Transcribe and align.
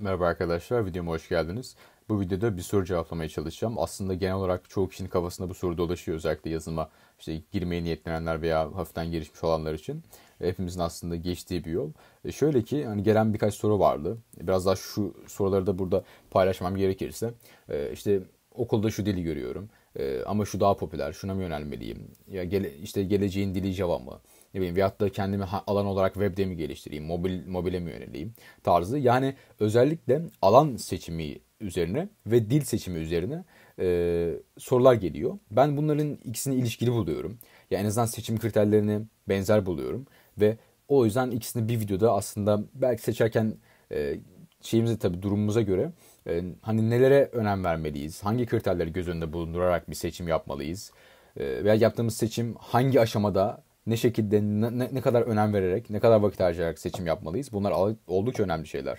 Merhaba 0.00 0.26
arkadaşlar, 0.26 0.86
videoma 0.86 1.12
hoş 1.12 1.28
geldiniz. 1.28 1.76
Bu 2.08 2.20
videoda 2.20 2.56
bir 2.56 2.62
soru 2.62 2.84
cevaplamaya 2.84 3.28
çalışacağım. 3.28 3.78
Aslında 3.78 4.14
genel 4.14 4.34
olarak 4.34 4.70
çoğu 4.70 4.88
kişinin 4.88 5.08
kafasında 5.08 5.48
bu 5.48 5.54
soru 5.54 5.78
dolaşıyor 5.78 6.16
özellikle 6.16 6.50
yazılıma 6.50 6.88
işte 7.18 7.42
girmeye 7.52 7.84
niyetlenenler 7.84 8.42
veya 8.42 8.76
hafiften 8.76 9.10
gelişmiş 9.10 9.44
olanlar 9.44 9.74
için. 9.74 10.02
Hepimizin 10.38 10.80
aslında 10.80 11.16
geçtiği 11.16 11.64
bir 11.64 11.70
yol. 11.70 11.92
E 12.24 12.32
şöyle 12.32 12.62
ki 12.62 12.86
hani 12.86 13.02
gelen 13.02 13.34
birkaç 13.34 13.54
soru 13.54 13.78
vardı. 13.78 14.18
Biraz 14.40 14.66
daha 14.66 14.76
şu 14.76 15.14
soruları 15.26 15.66
da 15.66 15.78
burada 15.78 16.04
paylaşmam 16.30 16.76
gerekirse. 16.76 17.34
E 17.68 17.92
işte 17.92 18.22
okulda 18.54 18.90
şu 18.90 19.06
dili 19.06 19.22
görüyorum. 19.22 19.68
E 19.96 20.22
ama 20.26 20.44
şu 20.44 20.60
daha 20.60 20.76
popüler, 20.76 21.12
şuna 21.12 21.34
mı 21.34 21.42
yönelmeliyim? 21.42 22.10
Ya 22.28 22.44
gele, 22.44 22.76
işte 22.76 23.02
geleceğin 23.02 23.54
dili 23.54 23.72
Java 23.72 23.98
mı? 23.98 24.20
Ne 24.54 24.60
bileyim 24.60 24.76
veyahut 24.76 25.00
da 25.00 25.08
kendimi 25.08 25.44
alan 25.66 25.86
olarak 25.86 26.14
webde 26.14 26.46
mi 26.46 26.56
geliştireyim, 26.56 27.04
mobil 27.04 27.46
mobile 27.46 27.80
mi 27.80 27.90
yöneleyim 27.90 28.34
tarzı. 28.62 28.98
Yani 28.98 29.34
özellikle 29.60 30.22
alan 30.42 30.76
seçimi 30.76 31.38
üzerine 31.60 32.08
ve 32.26 32.50
dil 32.50 32.60
seçimi 32.60 32.98
üzerine 32.98 33.44
e, 33.78 34.30
sorular 34.58 34.94
geliyor. 34.94 35.38
Ben 35.50 35.76
bunların 35.76 36.18
ikisini 36.24 36.54
ilişkili 36.54 36.92
buluyorum. 36.92 37.38
Yani 37.70 37.82
en 37.82 37.86
azından 37.86 38.06
seçim 38.06 38.38
kriterlerini 38.38 39.00
benzer 39.28 39.66
buluyorum 39.66 40.06
ve 40.38 40.56
o 40.88 41.04
yüzden 41.04 41.30
ikisini 41.30 41.68
bir 41.68 41.80
videoda 41.80 42.12
aslında 42.12 42.62
belki 42.74 43.02
seçerken 43.02 43.54
e, 43.92 44.18
şeyimize 44.60 44.98
tabii 44.98 45.22
durumumuza 45.22 45.62
göre 45.62 45.92
e, 46.26 46.42
hani 46.62 46.90
nelere 46.90 47.28
önem 47.32 47.64
vermeliyiz, 47.64 48.24
hangi 48.24 48.46
kriterleri 48.46 48.92
göz 48.92 49.08
önünde 49.08 49.32
bulundurarak 49.32 49.90
bir 49.90 49.94
seçim 49.94 50.28
yapmalıyız 50.28 50.92
e, 51.36 51.64
veya 51.64 51.74
yaptığımız 51.74 52.16
seçim 52.16 52.54
hangi 52.58 53.00
aşamada 53.00 53.62
ne 53.88 53.96
şekilde, 53.96 54.42
ne, 54.42 54.88
ne 54.94 55.00
kadar 55.00 55.22
önem 55.22 55.54
vererek, 55.54 55.90
ne 55.90 56.00
kadar 56.00 56.20
vakit 56.20 56.40
harcayarak 56.40 56.78
seçim 56.78 57.06
yapmalıyız. 57.06 57.52
Bunlar 57.52 57.96
oldukça 58.06 58.42
önemli 58.42 58.66
şeyler. 58.66 58.98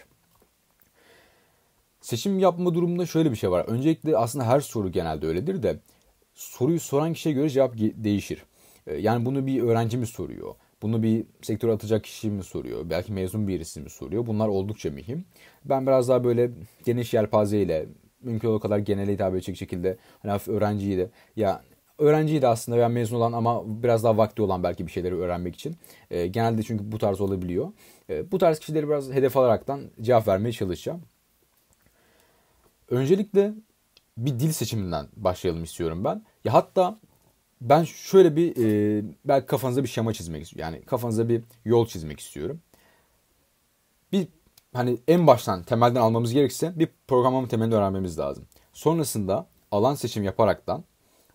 Seçim 2.01 2.39
yapma 2.39 2.73
durumunda 2.73 3.05
şöyle 3.05 3.31
bir 3.31 3.35
şey 3.35 3.51
var. 3.51 3.65
Öncelikle 3.67 4.17
aslında 4.17 4.47
her 4.47 4.59
soru 4.59 4.91
genelde 4.91 5.27
öyledir 5.27 5.63
de 5.63 5.79
soruyu 6.33 6.79
soran 6.79 7.13
kişiye 7.13 7.35
göre 7.35 7.49
cevap 7.49 7.73
değişir. 7.77 8.43
Ee, 8.87 8.95
yani 8.95 9.25
bunu 9.25 9.47
bir 9.47 9.63
öğrenci 9.63 9.97
mi 9.97 10.07
soruyor? 10.07 10.55
Bunu 10.81 11.03
bir 11.03 11.25
sektöre 11.41 11.71
atacak 11.71 12.03
kişi 12.03 12.29
mi 12.31 12.43
soruyor? 12.43 12.89
Belki 12.89 13.13
mezun 13.13 13.47
birisi 13.47 13.81
mi 13.81 13.89
soruyor? 13.89 14.27
Bunlar 14.27 14.47
oldukça 14.47 14.91
mühim. 14.91 15.25
Ben 15.65 15.87
biraz 15.87 16.09
daha 16.09 16.23
böyle 16.23 16.51
geniş 16.85 17.13
yelpazeyle 17.13 17.85
mümkün 18.21 18.47
olduğu 18.47 18.59
kadar 18.59 18.77
genele 18.77 19.13
hitap 19.13 19.33
edecek 19.33 19.57
şekilde 19.57 19.97
hani 20.21 20.39
öğrenciyi 20.47 20.97
de 20.97 21.09
ya 21.35 21.61
öğrenciydi 21.99 22.47
aslında 22.47 22.77
veya 22.77 22.89
mezun 22.89 23.17
olan 23.17 23.33
ama 23.33 23.83
biraz 23.83 24.03
daha 24.03 24.17
vakti 24.17 24.41
olan 24.41 24.63
belki 24.63 24.87
bir 24.87 24.91
şeyleri 24.91 25.15
öğrenmek 25.15 25.55
için. 25.55 25.77
E, 26.11 26.27
genelde 26.27 26.63
çünkü 26.63 26.91
bu 26.91 26.97
tarz 26.97 27.21
olabiliyor. 27.21 27.71
E, 28.09 28.31
bu 28.31 28.37
tarz 28.37 28.59
kişileri 28.59 28.87
biraz 28.87 29.11
hedef 29.11 29.37
alaraktan 29.37 29.81
cevap 30.01 30.27
vermeye 30.27 30.51
çalışacağım. 30.51 31.01
Öncelikle 32.89 33.53
bir 34.17 34.39
dil 34.39 34.51
seçiminden 34.51 35.07
başlayalım 35.15 35.63
istiyorum 35.63 36.03
ben. 36.03 36.23
Ya 36.45 36.53
hatta 36.53 36.99
ben 37.61 37.83
şöyle 37.83 38.35
bir 38.35 38.55
e, 38.57 39.03
belki 39.25 39.47
kafanıza 39.47 39.83
bir 39.83 39.87
şema 39.87 40.13
çizmek 40.13 40.43
istiyorum. 40.43 40.73
Yani 40.73 40.85
kafanıza 40.85 41.29
bir 41.29 41.43
yol 41.65 41.87
çizmek 41.87 42.19
istiyorum. 42.19 42.61
Bir 44.11 44.27
hani 44.73 44.97
en 45.07 45.27
baştan 45.27 45.63
temelden 45.63 46.01
almamız 46.01 46.33
gerekirse 46.33 46.79
bir 46.79 46.89
programlama 47.07 47.47
temelini 47.47 47.75
öğrenmemiz 47.75 48.19
lazım. 48.19 48.45
Sonrasında 48.73 49.47
alan 49.71 49.95
seçim 49.95 50.23
yaparaktan 50.23 50.83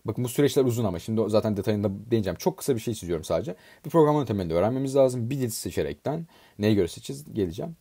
Bakın 0.05 0.23
bu 0.23 0.29
süreçler 0.29 0.63
uzun 0.63 0.85
ama 0.85 0.99
şimdi 0.99 1.21
zaten 1.27 1.57
detayında 1.57 1.89
değineceğim. 2.11 2.37
Çok 2.37 2.57
kısa 2.57 2.75
bir 2.75 2.79
şey 2.79 2.93
çiziyorum 2.93 3.23
sadece. 3.23 3.55
Bir 3.85 3.89
programlama 3.89 4.25
temelinde 4.25 4.53
öğrenmemiz 4.53 4.95
lazım. 4.95 5.29
Bir 5.29 5.39
dil 5.39 5.49
seçerekten 5.49 6.27
neye 6.59 6.73
göre 6.73 6.87
seçeceğiz 6.87 7.33
geleceğim. 7.33 7.75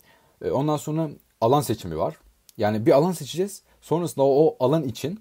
Ee, 0.44 0.50
ondan 0.50 0.76
sonra 0.76 1.10
alan 1.40 1.60
seçimi 1.60 1.98
var. 1.98 2.16
Yani 2.56 2.86
bir 2.86 2.92
alan 2.92 3.12
seçeceğiz. 3.12 3.62
Sonrasında 3.80 4.24
o, 4.24 4.56
alan 4.60 4.84
için 4.84 5.20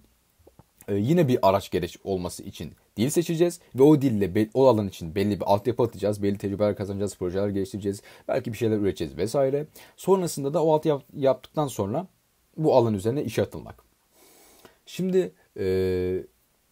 e, 0.88 0.96
yine 0.96 1.28
bir 1.28 1.40
araç 1.42 1.72
gereç 1.72 1.98
olması 2.04 2.44
için 2.44 2.74
dil 2.98 3.10
seçeceğiz 3.10 3.60
ve 3.76 3.84
o 3.84 4.02
dille 4.02 4.50
o 4.54 4.68
alan 4.68 4.88
için 4.88 5.16
belli 5.16 5.40
bir 5.40 5.46
altyapı 5.54 5.84
atacağız, 5.84 6.24
belli 6.24 6.38
tecrübeler 6.38 6.76
kazanacağız, 6.76 7.18
projeler 7.18 7.50
geliştireceğiz, 7.50 8.02
belki 8.28 8.54
bir 8.54 8.58
şeyler 8.58 8.78
üreteceğiz 8.78 9.18
vesaire. 9.18 9.68
Sonrasında 9.98 10.54
da 10.54 10.64
o 10.64 10.74
altı 10.74 11.00
yaptıktan 11.14 11.68
sonra 11.68 12.08
bu 12.58 12.76
alan 12.76 12.94
üzerine 12.94 13.24
işe 13.24 13.42
atılmak. 13.42 13.84
Şimdi 14.86 15.34
e, 15.60 15.66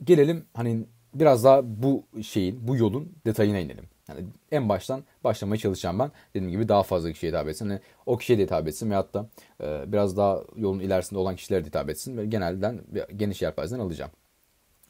gelelim 0.04 0.46
hani 0.54 0.86
biraz 1.14 1.44
daha 1.44 1.62
bu 1.64 2.04
şeyin, 2.22 2.68
bu 2.68 2.78
yolun 2.78 3.16
detayına 3.26 3.60
inelim. 3.60 3.86
Yani 4.10 4.26
en 4.52 4.70
baştan 4.70 5.04
başlamaya 5.24 5.58
çalışacağım 5.58 6.00
ben. 6.00 6.12
Dediğim 6.30 6.52
gibi 6.52 6.70
daha 6.70 6.84
fazla 6.84 7.12
kişiye 7.12 7.32
hitap 7.32 7.48
etsin. 7.48 7.70
Yani 7.70 7.80
o 8.06 8.18
kişiye 8.18 8.40
de 8.40 8.44
hitap 8.44 8.68
etsin 8.68 8.90
veyahut 8.90 9.14
da 9.14 9.30
e, 9.64 9.92
biraz 9.92 10.18
daha 10.18 10.42
yolun 10.56 10.80
ilerisinde 10.80 11.20
olan 11.20 11.36
kişilere 11.36 11.64
de 11.64 11.68
hitap 11.68 11.90
etsin. 11.90 12.18
Ve 12.18 12.26
genelden 12.26 12.82
geniş 13.16 13.42
yelpazeden 13.42 13.80
alacağım. 13.82 14.12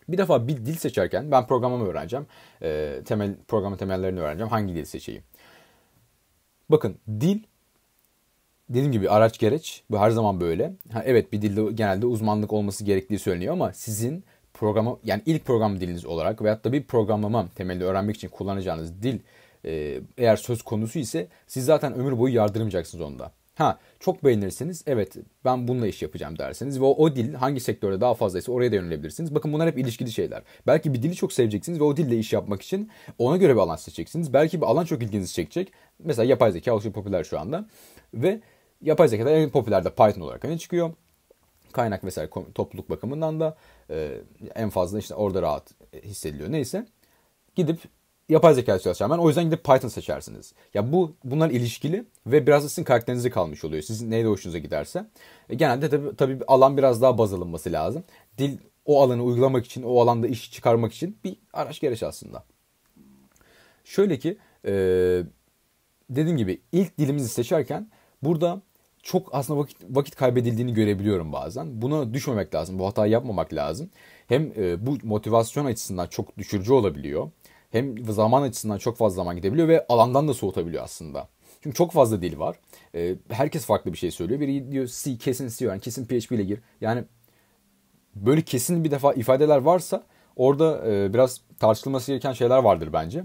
Bir 0.09 0.17
defa 0.17 0.47
bir 0.47 0.57
dil 0.57 0.75
seçerken 0.75 1.31
ben 1.31 1.47
programımı 1.47 1.87
öğreneceğim. 1.87 2.25
E, 2.61 3.01
temel 3.05 3.35
programın 3.47 3.77
temellerini 3.77 4.19
öğreneceğim. 4.19 4.49
Hangi 4.49 4.75
dil 4.75 4.85
seçeyim? 4.85 5.23
Bakın 6.69 6.97
dil 7.07 7.39
dediğim 8.69 8.91
gibi 8.91 9.09
araç 9.09 9.39
gereç. 9.39 9.83
Bu 9.91 9.99
her 9.99 10.09
zaman 10.09 10.41
böyle. 10.41 10.73
Ha, 10.93 11.03
evet 11.05 11.33
bir 11.33 11.41
dilde 11.41 11.71
genelde 11.71 12.05
uzmanlık 12.05 12.53
olması 12.53 12.83
gerektiği 12.83 13.19
söyleniyor 13.19 13.53
ama 13.53 13.73
sizin 13.73 14.23
programa 14.61 14.97
yani 15.03 15.21
ilk 15.25 15.45
program 15.45 15.79
diliniz 15.81 16.05
olarak 16.05 16.41
veyahut 16.41 16.63
da 16.63 16.73
bir 16.73 16.83
programlama 16.83 17.47
temelinde 17.55 17.83
öğrenmek 17.83 18.15
için 18.15 18.27
kullanacağınız 18.27 19.03
dil 19.03 19.19
e, 19.65 20.01
eğer 20.17 20.35
söz 20.35 20.61
konusu 20.61 20.99
ise 20.99 21.27
siz 21.47 21.65
zaten 21.65 21.93
ömür 21.93 22.19
boyu 22.19 22.35
yardırmayacaksınız 22.35 23.01
onda. 23.05 23.31
Ha 23.55 23.79
çok 23.99 24.23
beğenirseniz 24.23 24.83
evet 24.87 25.15
ben 25.45 25.67
bununla 25.67 25.87
iş 25.87 26.01
yapacağım 26.01 26.37
derseniz 26.37 26.79
ve 26.81 26.85
o, 26.85 26.89
o 26.89 27.15
dil 27.15 27.33
hangi 27.33 27.59
sektörde 27.59 28.01
daha 28.01 28.13
fazlaysa 28.13 28.51
oraya 28.51 28.71
da 28.71 28.75
yönelebilirsiniz. 28.75 29.35
Bakın 29.35 29.53
bunlar 29.53 29.67
hep 29.67 29.77
ilişkili 29.77 30.11
şeyler. 30.11 30.43
Belki 30.67 30.93
bir 30.93 31.03
dili 31.03 31.15
çok 31.15 31.33
seveceksiniz 31.33 31.79
ve 31.79 31.83
o 31.83 31.97
dille 31.97 32.17
iş 32.17 32.33
yapmak 32.33 32.61
için 32.61 32.91
ona 33.17 33.37
göre 33.37 33.55
bir 33.55 33.59
alan 33.59 33.75
seçeceksiniz. 33.75 34.33
Belki 34.33 34.61
bir 34.61 34.65
alan 34.65 34.85
çok 34.85 35.03
ilginizi 35.03 35.33
çekecek. 35.33 35.71
Mesela 35.99 36.25
yapay 36.25 36.51
zeka 36.51 36.73
oldukça 36.73 36.91
popüler 36.91 37.23
şu 37.23 37.39
anda. 37.39 37.65
Ve 38.13 38.41
yapay 38.81 39.07
zekada 39.07 39.29
en 39.29 39.49
popüler 39.49 39.85
de 39.85 39.89
Python 39.89 40.21
olarak 40.21 40.45
öne 40.45 40.57
çıkıyor 40.57 40.91
kaynak 41.71 42.03
vesaire 42.03 42.29
topluluk 42.55 42.89
bakımından 42.89 43.39
da 43.39 43.57
e, 43.89 44.21
en 44.55 44.69
fazla 44.69 44.99
işte 44.99 45.15
orada 45.15 45.41
rahat 45.41 45.71
hissediliyor. 46.03 46.51
Neyse 46.51 46.85
gidip 47.55 47.79
yapay 48.29 48.53
zeka 48.53 48.79
çalışacağım. 48.79 49.19
O 49.19 49.27
yüzden 49.27 49.45
gidip 49.45 49.63
Python 49.63 49.89
seçersiniz. 49.89 50.53
Ya 50.73 50.91
bu 50.91 51.15
bunlar 51.23 51.49
ilişkili 51.49 52.05
ve 52.27 52.47
biraz 52.47 52.63
da 52.63 52.69
sizin 52.69 52.83
karakterinize 52.83 53.29
kalmış 53.29 53.63
oluyor. 53.63 53.83
Sizin 53.83 54.11
neyde 54.11 54.27
hoşunuza 54.27 54.57
giderse. 54.57 55.05
E, 55.49 55.55
genelde 55.55 55.89
tabii, 55.89 56.15
tabii 56.15 56.39
alan 56.47 56.77
biraz 56.77 57.01
daha 57.01 57.17
baz 57.17 57.33
alınması 57.33 57.71
lazım. 57.71 58.03
Dil 58.37 58.57
o 58.85 59.01
alanı 59.01 59.23
uygulamak 59.23 59.65
için, 59.65 59.83
o 59.83 60.01
alanda 60.01 60.27
iş 60.27 60.51
çıkarmak 60.51 60.93
için 60.93 61.17
bir 61.23 61.37
araç 61.53 61.79
gereç 61.79 62.03
aslında. 62.03 62.43
Şöyle 63.83 64.19
ki 64.19 64.37
e, 64.65 64.71
dediğim 66.09 66.37
gibi 66.37 66.61
ilk 66.71 66.97
dilimizi 66.97 67.29
seçerken 67.29 67.91
burada 68.23 68.61
çok 69.03 69.35
aslında 69.35 69.59
vakit, 69.59 69.77
vakit 69.89 70.15
kaybedildiğini 70.15 70.73
görebiliyorum 70.73 71.33
bazen. 71.33 71.81
Buna 71.81 72.13
düşmemek 72.13 72.55
lazım. 72.55 72.79
Bu 72.79 72.87
hatayı 72.87 73.11
yapmamak 73.11 73.53
lazım. 73.53 73.89
Hem 74.27 74.51
e, 74.57 74.85
bu 74.85 74.97
motivasyon 75.03 75.65
açısından 75.65 76.07
çok 76.07 76.37
düşürücü 76.37 76.73
olabiliyor. 76.73 77.31
Hem 77.71 78.05
zaman 78.05 78.41
açısından 78.41 78.77
çok 78.77 78.97
fazla 78.97 79.15
zaman 79.15 79.35
gidebiliyor 79.35 79.67
ve 79.67 79.85
alandan 79.89 80.27
da 80.27 80.33
soğutabiliyor 80.33 80.83
aslında. 80.83 81.27
Çünkü 81.61 81.75
çok 81.75 81.91
fazla 81.91 82.21
dil 82.21 82.39
var. 82.39 82.55
E, 82.95 83.15
herkes 83.29 83.65
farklı 83.65 83.93
bir 83.93 83.97
şey 83.97 84.11
söylüyor. 84.11 84.39
Biri 84.39 84.71
diyor 84.71 84.87
C 85.03 85.17
kesin 85.17 85.47
C 85.47 85.65
yani 85.65 85.81
kesin 85.81 86.05
PHP 86.05 86.31
ile 86.31 86.43
gir. 86.43 86.59
Yani 86.81 87.03
böyle 88.15 88.41
kesin 88.41 88.83
bir 88.83 88.91
defa 88.91 89.13
ifadeler 89.13 89.57
varsa 89.57 90.03
orada 90.35 90.87
e, 90.87 91.13
biraz 91.13 91.41
tartışılması 91.59 92.11
gereken 92.11 92.33
şeyler 92.33 92.57
vardır 92.57 92.93
bence. 92.93 93.23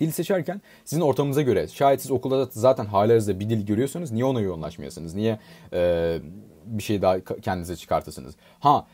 Dil 0.00 0.10
seçerken 0.10 0.60
sizin 0.84 1.02
ortamınıza 1.02 1.42
göre 1.42 1.68
şayet 1.68 2.02
siz 2.02 2.10
okulda 2.10 2.48
zaten 2.50 2.86
halerinizde 2.86 3.40
bir 3.40 3.50
dil 3.50 3.66
görüyorsanız 3.66 4.12
niye 4.12 4.24
ona 4.24 4.40
yoğunlaşmayasınız? 4.40 5.14
Niye 5.14 5.38
e, 5.72 6.18
bir 6.64 6.82
şey 6.82 7.02
daha 7.02 7.24
kendinize 7.24 7.76
çıkartasınız? 7.76 8.34
Ha 8.60 8.86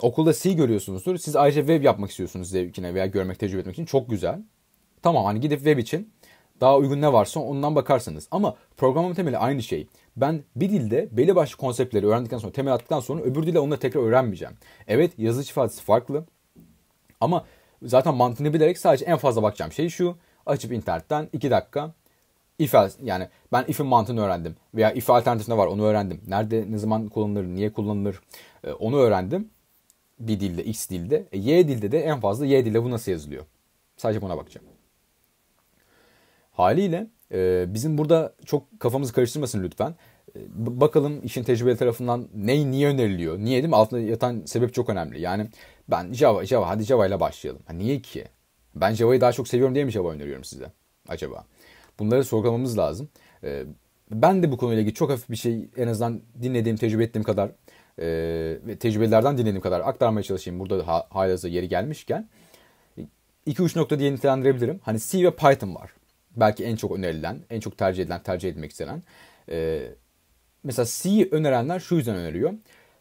okulda 0.00 0.32
C 0.32 0.52
görüyorsunuzdur. 0.52 1.16
Siz 1.16 1.36
ayrıca 1.36 1.60
web 1.60 1.84
yapmak 1.84 2.10
istiyorsunuz 2.10 2.50
zevkine 2.50 2.94
veya 2.94 3.06
görmek, 3.06 3.38
tecrübe 3.38 3.60
etmek 3.60 3.74
için. 3.74 3.84
Çok 3.84 4.10
güzel. 4.10 4.42
Tamam 5.02 5.24
hani 5.24 5.40
gidip 5.40 5.58
web 5.58 5.78
için 5.78 6.12
daha 6.60 6.76
uygun 6.76 7.00
ne 7.00 7.12
varsa 7.12 7.40
ondan 7.40 7.74
bakarsınız. 7.74 8.28
Ama 8.30 8.56
programlama 8.76 9.14
temeli 9.14 9.38
aynı 9.38 9.62
şey. 9.62 9.86
Ben 10.16 10.42
bir 10.56 10.70
dilde 10.70 11.08
belli 11.12 11.36
başlı 11.36 11.56
konseptleri 11.56 12.06
öğrendikten 12.06 12.38
sonra, 12.38 12.52
temel 12.52 12.74
attıktan 12.74 13.00
sonra 13.00 13.22
öbür 13.22 13.42
dilde 13.42 13.58
onları 13.58 13.80
tekrar 13.80 14.00
öğrenmeyeceğim. 14.00 14.54
Evet 14.88 15.18
yazı 15.18 15.42
ifadesi 15.42 15.82
farklı. 15.82 16.24
Ama 17.20 17.44
zaten 17.82 18.14
mantığını 18.14 18.54
bilerek 18.54 18.78
sadece 18.78 19.04
en 19.04 19.16
fazla 19.16 19.42
bakacağım 19.42 19.72
şey 19.72 19.88
şu 19.88 20.16
açıp 20.50 20.72
internetten 20.72 21.28
2 21.32 21.50
dakika 21.50 21.94
if 22.58 22.74
yani 23.02 23.28
ben 23.52 23.64
if'in 23.68 23.86
mantığını 23.86 24.20
öğrendim 24.20 24.56
veya 24.74 24.92
if 24.92 25.10
alternatifinde 25.10 25.56
var 25.56 25.66
onu 25.66 25.84
öğrendim. 25.84 26.20
Nerede 26.28 26.64
ne 26.70 26.78
zaman 26.78 27.08
kullanılır, 27.08 27.44
niye 27.44 27.72
kullanılır 27.72 28.20
e, 28.64 28.72
onu 28.72 28.96
öğrendim. 28.96 29.50
Bir 30.18 30.40
dilde, 30.40 30.64
X 30.64 30.90
dilde. 30.90 31.26
E, 31.32 31.38
y 31.38 31.68
dilde 31.68 31.92
de 31.92 32.00
en 32.00 32.20
fazla 32.20 32.46
Y 32.46 32.64
dilde 32.64 32.84
bu 32.84 32.90
nasıl 32.90 33.12
yazılıyor? 33.12 33.44
Sadece 33.96 34.22
buna 34.22 34.36
bakacağım. 34.36 34.66
Haliyle 36.52 37.06
e, 37.32 37.64
bizim 37.74 37.98
burada 37.98 38.34
çok 38.44 38.80
kafamızı 38.80 39.12
karıştırmasın 39.12 39.62
lütfen. 39.62 39.94
bakalım 40.54 41.20
işin 41.24 41.44
tecrübeli 41.44 41.76
tarafından 41.76 42.28
ne 42.34 42.70
niye 42.70 42.88
öneriliyor? 42.88 43.38
Niye 43.38 43.62
değil 43.62 43.68
mi? 43.68 43.76
Altında 43.76 44.00
yatan 44.00 44.42
sebep 44.46 44.74
çok 44.74 44.90
önemli. 44.90 45.20
Yani 45.20 45.46
ben 45.88 46.12
Java, 46.12 46.46
Java 46.46 46.68
hadi 46.68 46.82
Java 46.82 47.06
ile 47.06 47.20
başlayalım. 47.20 47.62
Ha, 47.66 47.72
niye 47.72 48.00
ki? 48.02 48.24
Ben 48.74 48.94
Java'yı 48.94 49.20
daha 49.20 49.32
çok 49.32 49.48
seviyorum 49.48 49.74
diye 49.74 49.84
mi 49.84 49.90
Java 49.90 50.12
öneriyorum 50.12 50.44
size 50.44 50.72
acaba? 51.08 51.44
Bunları 51.98 52.24
sorgulamamız 52.24 52.78
lazım. 52.78 53.08
Ee, 53.44 53.64
ben 54.10 54.42
de 54.42 54.52
bu 54.52 54.56
konuyla 54.56 54.80
ilgili 54.80 54.94
çok 54.94 55.10
hafif 55.10 55.30
bir 55.30 55.36
şey 55.36 55.68
en 55.76 55.88
azından 55.88 56.20
dinlediğim, 56.42 56.76
tecrübe 56.76 57.04
ettiğim 57.04 57.24
kadar 57.24 57.50
e, 57.98 58.06
ve 58.66 58.76
tecrübelerden 58.78 59.38
dinlediğim 59.38 59.60
kadar 59.60 59.80
aktarmaya 59.80 60.22
çalışayım. 60.22 60.60
Burada 60.60 60.86
ha, 60.86 61.06
halihazırda 61.10 61.54
yeri 61.54 61.68
gelmişken. 61.68 62.28
2-3 63.46 63.78
nokta 63.78 63.98
diye 63.98 64.12
nitelendirebilirim. 64.12 64.80
Hani 64.82 64.98
C 65.00 65.24
ve 65.24 65.36
Python 65.36 65.74
var. 65.74 65.90
Belki 66.36 66.64
en 66.64 66.76
çok 66.76 66.92
önerilen, 66.92 67.40
en 67.50 67.60
çok 67.60 67.78
tercih 67.78 68.02
edilen, 68.02 68.22
tercih 68.22 68.48
edilmek 68.48 68.70
istenen. 68.70 69.02
Ee, 69.48 69.82
mesela 70.64 70.86
C 70.88 71.28
önerenler 71.30 71.80
şu 71.80 71.94
yüzden 71.94 72.16
öneriyor. 72.16 72.52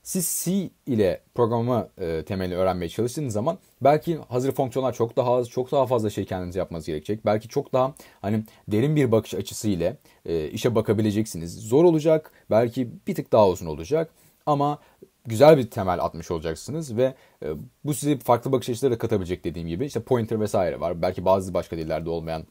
Siz 0.03 0.43
C 0.45 0.69
ile 0.85 1.21
programlama 1.35 1.89
e, 1.97 2.23
temelini 2.25 2.55
öğrenmeye 2.55 2.89
çalıştığınız 2.89 3.33
zaman 3.33 3.57
belki 3.81 4.17
hazır 4.29 4.51
fonksiyonlar 4.51 4.93
çok 4.93 5.15
daha 5.17 5.33
az, 5.33 5.49
çok 5.49 5.71
daha 5.71 5.85
fazla 5.85 6.09
şey 6.09 6.25
kendiniz 6.25 6.55
yapmanız 6.55 6.85
gerekecek. 6.85 7.25
Belki 7.25 7.47
çok 7.47 7.73
daha 7.73 7.93
hani 8.21 8.43
derin 8.67 8.95
bir 8.95 9.11
bakış 9.11 9.33
açısı 9.33 9.69
ile 9.69 9.97
e, 10.25 10.47
işe 10.47 10.75
bakabileceksiniz. 10.75 11.55
Zor 11.55 11.83
olacak, 11.83 12.31
belki 12.51 12.89
bir 13.07 13.15
tık 13.15 13.31
daha 13.31 13.49
uzun 13.49 13.65
olacak 13.65 14.11
ama 14.45 14.79
güzel 15.25 15.57
bir 15.57 15.69
temel 15.69 16.03
atmış 16.03 16.31
olacaksınız 16.31 16.97
ve 16.97 17.13
e, 17.43 17.47
bu 17.85 17.93
size 17.93 18.17
farklı 18.17 18.51
bakış 18.51 18.69
açıları 18.69 18.93
da 18.93 18.97
katabilecek 18.97 19.43
dediğim 19.43 19.67
gibi. 19.67 19.85
işte 19.85 20.01
pointer 20.01 20.39
vesaire 20.39 20.79
var. 20.79 21.01
Belki 21.01 21.25
bazı 21.25 21.53
başka 21.53 21.77
dillerde 21.77 22.09
olmayan 22.09 22.43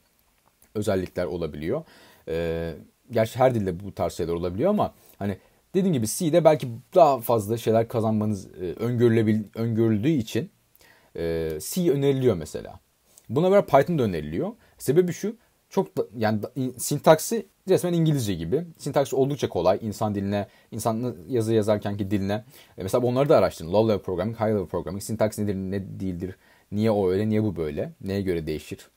özellikler 0.75 1.25
olabiliyor. 1.25 1.83
E, 2.27 2.73
gerçi 3.11 3.39
her 3.39 3.55
dilde 3.55 3.79
bu 3.79 3.95
tarz 3.95 4.13
şeyler 4.13 4.33
olabiliyor 4.33 4.69
ama 4.69 4.93
hani 5.19 5.37
dediğim 5.73 5.93
gibi 5.93 6.07
C'de 6.07 6.43
belki 6.43 6.67
daha 6.95 7.19
fazla 7.19 7.57
şeyler 7.57 7.87
kazanmanız 7.87 8.47
e, 8.47 8.73
öngörülebil 8.73 9.43
öngörüldüğü 9.55 10.09
için 10.09 10.51
e, 11.15 11.49
C 11.61 11.91
öneriliyor 11.91 12.35
mesela. 12.35 12.79
Buna 13.29 13.49
göre 13.49 13.65
Python 13.65 13.99
da 13.99 14.03
öneriliyor. 14.03 14.51
Sebebi 14.77 15.13
şu 15.13 15.35
çok 15.69 15.97
da, 15.97 16.05
yani 16.17 16.39
sintaksi 16.77 17.45
resmen 17.69 17.93
İngilizce 17.93 18.33
gibi. 18.33 18.65
Sintaksi 18.77 19.15
oldukça 19.15 19.49
kolay. 19.49 19.79
İnsan 19.81 20.15
diline, 20.15 20.47
insan 20.71 21.15
yazı 21.27 21.53
yazarkenki 21.53 22.11
diline. 22.11 22.43
E 22.77 22.83
mesela 22.83 23.05
onları 23.05 23.29
da 23.29 23.37
araştırın. 23.37 23.71
Low 23.73 23.93
level 23.93 24.03
programming, 24.03 24.37
high 24.37 24.47
level 24.47 24.65
programming. 24.65 25.03
Sintaks 25.03 25.39
nedir, 25.39 25.55
ne 25.55 25.99
değildir? 25.99 26.35
Niye 26.71 26.91
o 26.91 27.09
öyle, 27.09 27.29
niye 27.29 27.43
bu 27.43 27.55
böyle? 27.55 27.93
Neye 28.01 28.21
göre 28.21 28.47
değişir? 28.47 28.89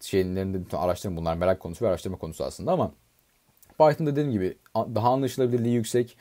Şeylerini 0.00 0.70
de 0.70 0.76
araştırın 0.76 1.16
bunlar 1.16 1.36
merak 1.36 1.60
konusu 1.60 1.84
ve 1.84 1.88
araştırma 1.88 2.18
konusu 2.18 2.44
aslında 2.44 2.72
ama 2.72 2.94
Python 3.78 4.06
dediğim 4.06 4.30
gibi 4.30 4.56
daha 4.74 5.12
anlaşılabilirliği 5.12 5.74
yüksek, 5.74 6.16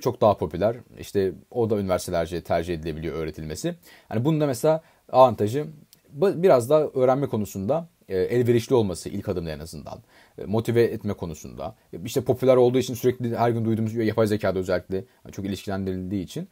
çok 0.00 0.20
daha 0.20 0.36
popüler. 0.36 0.76
İşte 0.98 1.32
o 1.50 1.70
da 1.70 1.78
üniversitelerce 1.78 2.40
tercih 2.40 2.74
edilebiliyor 2.74 3.14
öğretilmesi. 3.14 3.74
Yani 4.10 4.24
bunun 4.24 4.40
da 4.40 4.46
mesela 4.46 4.82
avantajı 5.12 5.66
biraz 6.12 6.70
daha 6.70 6.80
öğrenme 6.80 7.26
konusunda 7.26 7.88
e, 8.08 8.18
elverişli 8.18 8.74
olması 8.74 9.08
ilk 9.08 9.28
adımda 9.28 9.50
en 9.50 9.58
azından. 9.58 9.98
E, 10.38 10.44
motive 10.44 10.82
etme 10.82 11.12
konusunda. 11.12 11.74
E, 11.92 11.98
işte 12.04 12.20
popüler 12.20 12.56
olduğu 12.56 12.78
için 12.78 12.94
sürekli 12.94 13.36
her 13.36 13.50
gün 13.50 13.64
duyduğumuz 13.64 13.94
yapay 13.94 14.26
zekada 14.26 14.58
özellikle 14.58 15.04
çok 15.32 15.44
ilişkilendirildiği 15.44 16.24
için 16.24 16.48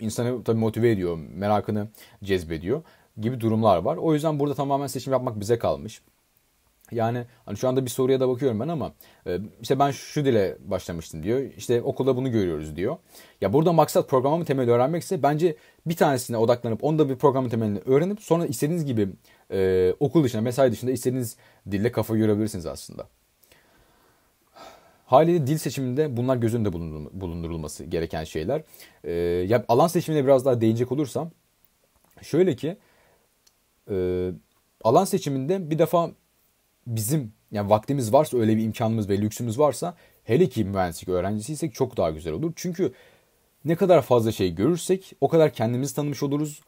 insanı 0.00 0.44
tabii 0.44 0.58
motive 0.58 0.90
ediyor, 0.90 1.18
merakını 1.34 1.88
cezbediyor 2.24 2.82
gibi 3.20 3.40
durumlar 3.40 3.78
var. 3.78 3.96
O 3.96 4.14
yüzden 4.14 4.38
burada 4.38 4.54
tamamen 4.54 4.86
seçim 4.86 5.12
yapmak 5.12 5.40
bize 5.40 5.58
kalmış. 5.58 6.02
Yani 6.92 7.24
hani 7.46 7.56
şu 7.56 7.68
anda 7.68 7.84
bir 7.84 7.90
soruya 7.90 8.20
da 8.20 8.28
bakıyorum 8.28 8.60
ben 8.60 8.68
ama 8.68 8.92
e, 9.26 9.38
işte 9.62 9.78
ben 9.78 9.90
şu 9.90 10.24
dile 10.24 10.56
başlamıştım 10.64 11.22
diyor. 11.22 11.40
İşte 11.56 11.82
okulda 11.82 12.16
bunu 12.16 12.30
görüyoruz 12.30 12.76
diyor. 12.76 12.96
Ya 13.40 13.52
burada 13.52 13.72
maksat 13.72 14.10
programlama 14.10 14.44
temeli 14.44 14.70
öğrenmekse 14.70 15.22
bence 15.22 15.56
bir 15.86 15.96
tanesine 15.96 16.36
odaklanıp 16.36 16.84
onda 16.84 17.08
bir 17.08 17.16
programlama 17.16 17.50
temelini 17.50 17.78
öğrenip 17.78 18.20
sonra 18.22 18.46
istediğiniz 18.46 18.84
gibi 18.84 19.08
e, 19.50 19.92
okul 20.00 20.24
dışında, 20.24 20.42
mesai 20.42 20.72
dışında 20.72 20.90
istediğiniz 20.90 21.36
dille 21.70 21.92
kafa 21.92 22.16
görebilirsiniz 22.16 22.66
aslında. 22.66 23.08
Haliyle 25.06 25.46
dil 25.46 25.58
seçiminde 25.58 26.16
bunlar 26.16 26.36
göz 26.36 26.54
önünde 26.54 26.72
bulundurulması 27.20 27.84
gereken 27.84 28.24
şeyler. 28.24 28.62
E, 29.04 29.12
ya 29.48 29.64
alan 29.68 29.86
seçimine 29.86 30.24
biraz 30.24 30.44
daha 30.44 30.60
değinecek 30.60 30.92
olursam 30.92 31.30
şöyle 32.22 32.56
ki 32.56 32.76
e, 33.90 34.30
alan 34.84 35.04
seçiminde 35.04 35.70
bir 35.70 35.78
defa 35.78 36.10
bizim 36.86 37.32
yani 37.50 37.70
vaktimiz 37.70 38.12
varsa 38.12 38.38
öyle 38.38 38.56
bir 38.56 38.62
imkanımız 38.62 39.08
ve 39.08 39.20
lüksümüz 39.20 39.58
varsa 39.58 39.94
hele 40.24 40.48
ki 40.48 40.64
mühendislik 40.64 41.08
öğrencisiysek 41.08 41.74
çok 41.74 41.96
daha 41.96 42.10
güzel 42.10 42.32
olur. 42.32 42.52
Çünkü 42.56 42.92
ne 43.64 43.76
kadar 43.76 44.02
fazla 44.02 44.32
şey 44.32 44.54
görürsek 44.54 45.12
o 45.20 45.28
kadar 45.28 45.52
kendimizi 45.52 45.94
tanımış 45.94 46.22
oluruz. 46.22 46.60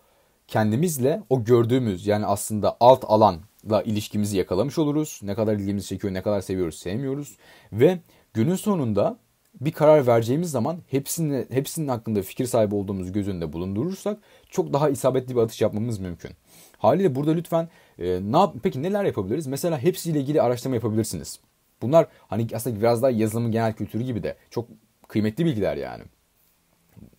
Kendimizle 0.48 1.22
o 1.30 1.44
gördüğümüz 1.44 2.06
yani 2.06 2.26
aslında 2.26 2.76
alt 2.80 3.04
alanla 3.08 3.82
ilişkimizi 3.84 4.36
yakalamış 4.36 4.78
oluruz. 4.78 5.20
Ne 5.22 5.34
kadar 5.34 5.54
ilgimizi 5.54 5.86
çekiyor, 5.86 6.14
ne 6.14 6.22
kadar 6.22 6.40
seviyoruz, 6.40 6.78
sevmiyoruz. 6.78 7.36
Ve 7.72 7.98
günün 8.34 8.56
sonunda 8.56 9.18
bir 9.60 9.72
karar 9.72 10.06
vereceğimiz 10.06 10.50
zaman 10.50 10.78
hepsinin, 10.90 11.46
hepsinin 11.50 11.88
hakkında 11.88 12.22
fikir 12.22 12.46
sahibi 12.46 12.74
olduğumuz 12.74 13.12
göz 13.12 13.28
önünde 13.28 13.52
bulundurursak 13.52 14.18
çok 14.50 14.72
daha 14.72 14.88
isabetli 14.88 15.36
bir 15.36 15.40
atış 15.40 15.60
yapmamız 15.60 15.98
mümkün. 15.98 16.30
Haliyle 16.78 17.14
burada 17.14 17.30
lütfen 17.32 17.68
e, 17.98 18.20
ne 18.22 18.38
yap 18.38 18.54
peki 18.62 18.82
neler 18.82 19.04
yapabiliriz? 19.04 19.46
Mesela 19.46 19.78
hepsiyle 19.78 20.20
ilgili 20.20 20.42
araştırma 20.42 20.76
yapabilirsiniz. 20.76 21.40
Bunlar 21.82 22.06
hani 22.28 22.46
aslında 22.54 22.80
biraz 22.80 23.02
daha 23.02 23.10
yazılımın 23.10 23.52
genel 23.52 23.72
kültürü 23.72 24.02
gibi 24.02 24.22
de 24.22 24.36
çok 24.50 24.68
kıymetli 25.08 25.44
bilgiler 25.44 25.76
yani. 25.76 26.02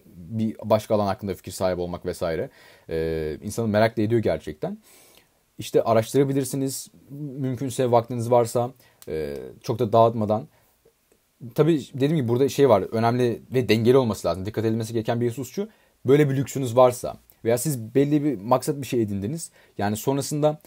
Bir 0.05 0.55
başka 0.63 0.95
alan 0.95 1.07
hakkında 1.07 1.33
fikir 1.33 1.51
sahibi 1.51 1.81
olmak 1.81 2.05
vesaire. 2.05 2.49
Ee, 2.89 3.37
insanı 3.41 3.67
merak 3.67 3.97
da 3.97 4.01
ediyor 4.01 4.21
gerçekten. 4.21 4.77
İşte 5.57 5.83
araştırabilirsiniz. 5.83 6.87
Mümkünse 7.09 7.91
vaktiniz 7.91 8.31
varsa 8.31 8.71
e, 9.07 9.37
çok 9.63 9.79
da 9.79 9.93
dağıtmadan. 9.93 10.47
Tabii 11.55 11.81
dediğim 11.93 12.15
gibi 12.15 12.27
burada 12.27 12.49
şey 12.49 12.69
var. 12.69 12.81
Önemli 12.81 13.41
ve 13.53 13.69
dengeli 13.69 13.97
olması 13.97 14.27
lazım. 14.27 14.45
Dikkat 14.45 14.65
edilmesi 14.65 14.93
gereken 14.93 15.21
bir 15.21 15.29
husus 15.29 15.51
şu. 15.51 15.69
Böyle 16.05 16.29
bir 16.29 16.35
lüksünüz 16.35 16.75
varsa 16.75 17.17
veya 17.45 17.57
siz 17.57 17.95
belli 17.95 18.23
bir 18.23 18.37
maksat 18.37 18.81
bir 18.81 18.87
şey 18.87 19.01
edindiniz. 19.01 19.51
Yani 19.77 19.97
sonrasında 19.97 20.59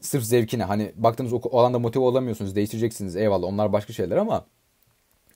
sırf 0.00 0.24
zevkine 0.24 0.64
hani 0.64 0.92
baktınız 0.96 1.32
o, 1.32 1.36
o 1.36 1.60
alanda 1.60 1.78
motive 1.78 2.04
olamıyorsunuz 2.04 2.56
değiştireceksiniz 2.56 3.16
eyvallah 3.16 3.46
onlar 3.46 3.72
başka 3.72 3.92
şeyler 3.92 4.16
ama 4.16 4.46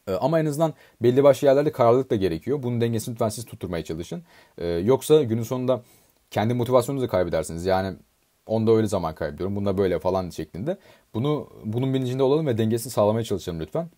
e, 0.09 0.13
ama 0.13 0.41
en 0.41 0.47
azından 0.47 0.75
belli 1.03 1.23
başlı 1.25 1.47
yerlerde 1.47 1.73
kararlılık 1.73 2.11
da 2.11 2.17
gerekiyor. 2.17 2.63
Bunun 2.63 2.81
dengesini 2.81 3.13
lütfen 3.13 3.29
siz 3.29 3.45
tutturmaya 3.45 3.85
çalışın. 3.85 4.23
E, 4.59 4.67
yoksa 4.67 5.23
günün 5.23 5.43
sonunda 5.43 5.83
kendi 6.31 6.55
motivasyonunuzu 6.55 7.07
da 7.07 7.11
kaybedersiniz. 7.11 7.67
Yani 7.67 7.97
onda 8.47 8.73
öyle 8.73 8.87
zaman 8.87 9.15
kaybediyorum. 9.15 9.57
Bunda 9.57 9.79
böyle 9.79 9.99
falan 9.99 10.31
şeklinde. 10.31 10.79
Bunu 11.15 11.49
bunun 11.65 11.95
bilincinde 11.95 12.23
olalım 12.23 12.47
ve 12.47 12.59
dengesini 12.59 12.93
sağlamaya 12.93 13.25
çalışalım 13.25 13.61
lütfen. 13.61 13.91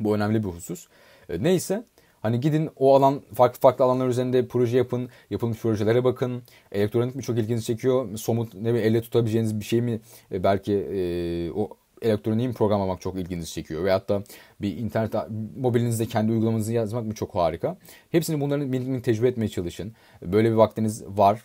Bu 0.00 0.14
önemli 0.16 0.44
bir 0.44 0.48
husus. 0.48 0.86
E, 1.28 1.42
neyse 1.42 1.84
Hani 2.22 2.40
gidin 2.40 2.70
o 2.76 2.94
alan 2.94 3.22
farklı 3.34 3.60
farklı 3.60 3.84
alanlar 3.84 4.08
üzerinde 4.08 4.48
proje 4.48 4.76
yapın, 4.76 5.08
yapılmış 5.30 5.58
projelere 5.58 6.04
bakın. 6.04 6.42
Elektronik 6.72 7.14
mi 7.14 7.22
çok 7.22 7.38
ilginizi 7.38 7.64
çekiyor? 7.64 8.16
Somut 8.16 8.54
ne 8.54 8.74
bir 8.74 8.78
elle 8.78 9.02
tutabileceğiniz 9.02 9.60
bir 9.60 9.64
şey 9.64 9.80
mi 9.80 10.00
e, 10.32 10.42
belki 10.42 10.72
e, 10.74 11.50
o 11.52 11.68
elektroniği 12.02 12.48
mi 12.48 12.54
programlamak 12.54 13.00
çok 13.00 13.16
ilginizi 13.16 13.52
çekiyor? 13.52 13.84
Veyahut 13.84 14.08
da 14.08 14.22
bir 14.60 14.76
internet 14.76 15.14
mobilinizde 15.56 16.06
kendi 16.06 16.32
uygulamanızı 16.32 16.72
yazmak 16.72 17.04
mı 17.04 17.14
çok 17.14 17.34
harika? 17.34 17.76
Hepsini 18.10 18.40
bunların 18.40 18.66
minik 18.68 19.04
tecrübe 19.04 19.28
etmeye 19.28 19.48
çalışın. 19.48 19.92
Böyle 20.22 20.50
bir 20.50 20.56
vaktiniz 20.56 21.04
var 21.06 21.42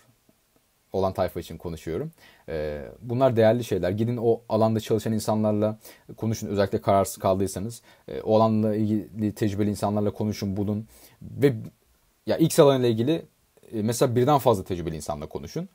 olan 0.96 1.14
tayfa 1.14 1.40
için 1.40 1.58
konuşuyorum. 1.58 2.12
Ee, 2.50 2.82
bunlar 3.02 3.36
değerli 3.36 3.64
şeyler. 3.64 3.92
Gidin 3.92 4.18
o 4.22 4.42
alanda 4.50 4.80
çalışan 4.80 5.14
insanlarla 5.14 5.78
konuşun. 6.18 6.48
Özellikle 6.48 6.82
kararsız 6.82 7.18
kaldıysanız. 7.18 7.82
E, 8.08 8.22
o 8.22 8.36
alanla 8.36 8.76
ilgili 8.76 9.34
tecrübeli 9.34 9.70
insanlarla 9.70 10.12
konuşun, 10.12 10.58
bulun. 10.58 10.88
Ve 11.22 11.54
ya 12.26 12.38
X 12.38 12.60
alanıyla 12.60 12.90
ilgili 12.90 13.26
e, 13.74 13.82
mesela 13.82 14.16
birden 14.16 14.38
fazla 14.38 14.64
tecrübeli 14.64 14.96
insanla 14.96 15.26
konuşun. 15.26 15.70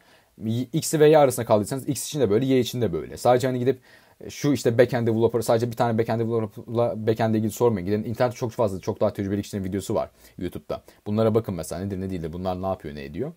X 0.73 0.95
ve 0.95 1.09
Y 1.09 1.19
arasında 1.19 1.47
kaldıysanız 1.47 1.89
X 1.89 2.07
için 2.07 2.21
de 2.21 2.31
böyle, 2.31 2.47
Y 2.47 2.61
için 2.61 2.81
de 2.81 2.93
böyle. 2.93 3.17
Sadece 3.17 3.47
hani 3.47 3.59
gidip 3.59 3.81
e, 4.21 4.31
şu 4.31 4.53
işte 4.53 4.79
backend 4.79 5.07
developer 5.07 5.41
sadece 5.41 5.71
bir 5.71 5.77
tane 5.77 5.99
backend 5.99 6.21
developer'la 6.21 7.07
backend'e 7.07 7.39
ilgili 7.39 7.53
sormayın. 7.53 7.87
Gidin 7.87 8.05
internette 8.05 8.37
çok 8.37 8.51
fazla 8.51 8.81
çok 8.81 9.01
daha 9.01 9.13
tecrübeli 9.13 9.43
kişilerin 9.43 9.65
videosu 9.65 9.95
var 9.95 10.11
YouTube'da. 10.39 10.83
Bunlara 11.07 11.35
bakın 11.35 11.55
mesela 11.55 11.85
nedir 11.85 12.01
ne 12.01 12.11
değildir 12.11 12.33
bunlar 12.33 12.63
ne 12.63 12.67
yapıyor 12.67 12.95
ne 12.95 13.05
ediyor. 13.05 13.33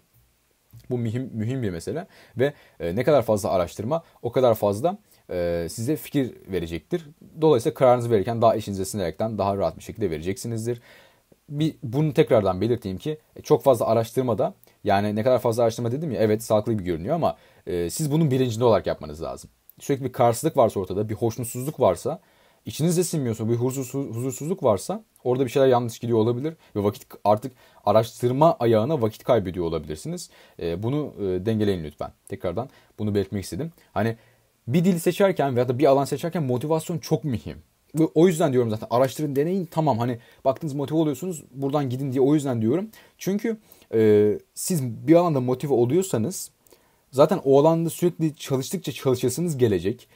Bu 0.90 0.98
mühim, 0.98 1.30
mühim 1.34 1.64
bir 1.64 1.70
mesele 1.70 2.08
ve 2.38 2.54
e, 2.80 2.96
ne 2.96 3.04
kadar 3.04 3.22
fazla 3.22 3.50
araştırma 3.50 4.04
o 4.22 4.32
kadar 4.32 4.56
fazla 4.56 4.98
e, 5.30 5.68
size 5.70 5.96
fikir 5.96 6.34
verecektir. 6.52 7.10
Dolayısıyla 7.42 7.74
kararınızı 7.74 8.12
verirken 8.12 8.42
daha 8.42 8.56
işinize 8.56 8.86
sinerekten 8.86 9.38
daha 9.38 9.58
rahat 9.58 9.78
bir 9.78 9.84
şekilde 9.84 10.12
vereceksinizdir. 10.12 10.82
Bir, 11.50 11.76
bunu 11.84 12.14
tekrardan 12.14 12.62
belirteyim 12.62 12.98
ki 12.98 13.18
e, 13.36 13.42
çok 13.42 13.64
fazla 13.64 13.86
araştırma 13.86 14.38
da 14.38 14.54
yani 14.84 15.16
ne 15.16 15.24
kadar 15.24 15.40
fazla 15.40 15.64
araştırma 15.64 15.92
dedim 15.92 16.12
ya 16.12 16.22
evet 16.22 16.44
sağlıklı 16.44 16.80
bir 16.80 16.84
görünüyor 16.84 17.16
ama 17.16 17.38
e, 17.68 17.90
siz 17.90 18.12
bunun 18.12 18.32
bilincinde 18.32 18.66
olarak 18.66 18.88
yapmanız 18.88 19.22
lazım. 19.22 19.50
Sürekli 19.80 20.06
bir 20.06 20.12
kararsızlık 20.12 20.58
varsa 20.58 20.80
ortada 20.80 21.10
bir 21.10 21.16
hoşnutsuzluk 21.16 21.80
varsa 21.80 22.20
içinizde 22.66 23.04
sinmiyorsa, 23.04 23.50
bir 23.50 23.56
huzursuz, 23.56 24.16
huzursuzluk 24.16 24.64
varsa 24.64 25.04
orada 25.24 25.46
bir 25.46 25.50
şeyler 25.50 25.68
yanlış 25.68 26.00
gidiyor 26.00 26.20
olabilir 26.20 26.54
ve 26.76 26.84
vakit 26.84 27.08
artık 27.24 27.52
araştırma 27.86 28.56
ayağına 28.60 29.02
vakit 29.02 29.24
kaybediyor 29.24 29.66
olabilirsiniz. 29.66 30.30
E, 30.60 30.84
bunu 30.84 31.14
e, 31.20 31.46
dengeleyin 31.46 31.84
lütfen. 31.84 32.12
Tekrardan 32.28 32.70
bunu 33.00 33.16
belirtmek 33.16 33.44
istedim. 33.44 33.72
Hani 33.94 34.18
bir 34.68 34.86
dil 34.86 35.00
seçerken 35.00 35.56
veya 35.56 35.68
da 35.68 35.80
bir 35.80 35.86
alan 35.86 36.06
seçerken 36.06 36.44
motivasyon 36.44 36.98
çok 36.98 37.24
mühim. 37.24 37.58
O 38.16 38.28
yüzden 38.28 38.54
diyorum 38.54 38.70
zaten 38.70 38.88
araştırın 38.90 39.36
deneyin 39.36 39.66
tamam 39.66 39.98
hani 39.98 40.20
baktınız 40.46 40.74
motive 40.74 40.98
oluyorsunuz 40.98 41.44
buradan 41.52 41.90
gidin 41.90 42.12
diye 42.12 42.22
o 42.22 42.34
yüzden 42.36 42.62
diyorum. 42.62 42.90
Çünkü 43.18 43.58
e, 43.94 44.32
siz 44.54 44.84
bir 44.84 45.16
alanda 45.16 45.40
motive 45.42 45.74
oluyorsanız 45.74 46.52
zaten 47.12 47.40
o 47.44 47.60
alanda 47.60 47.90
sürekli 47.90 48.36
çalıştıkça 48.36 48.92
çalışasınız 48.92 49.58
gelecek. 49.58 50.08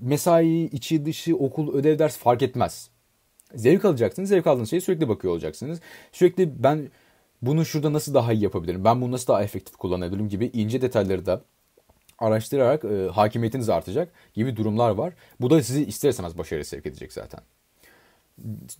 Mesai, 0.00 0.64
içi 0.72 1.06
dışı, 1.06 1.36
okul, 1.36 1.74
ödev, 1.74 1.98
ders 1.98 2.16
fark 2.16 2.42
etmez. 2.42 2.90
Zevk 3.54 3.84
alacaksınız. 3.84 4.28
Zevk 4.28 4.46
aldığınız 4.46 4.70
şeye 4.70 4.80
sürekli 4.80 5.08
bakıyor 5.08 5.32
olacaksınız. 5.32 5.80
Sürekli 6.12 6.62
ben 6.62 6.90
bunu 7.42 7.64
şurada 7.64 7.92
nasıl 7.92 8.14
daha 8.14 8.32
iyi 8.32 8.42
yapabilirim? 8.42 8.84
Ben 8.84 9.00
bunu 9.00 9.12
nasıl 9.12 9.26
daha 9.26 9.42
efektif 9.42 9.76
kullanabilirim 9.76 10.28
gibi 10.28 10.50
ince 10.52 10.82
detayları 10.82 11.26
da 11.26 11.42
araştırarak 12.18 12.84
e, 12.84 13.08
hakimiyetiniz 13.08 13.68
artacak 13.68 14.12
gibi 14.34 14.56
durumlar 14.56 14.90
var. 14.90 15.12
Bu 15.40 15.50
da 15.50 15.62
sizi 15.62 15.84
ister 15.84 16.10
istemez 16.10 16.38
başarıya 16.38 16.64
sevk 16.64 16.86
edecek 16.86 17.12
zaten 17.12 17.40